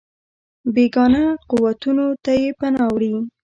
بېګانه 0.73 1.23
قوتونو 1.49 2.05
ته 2.23 2.31
یې 2.39 2.49
پناه 2.59 2.87
وړې. 2.93 3.13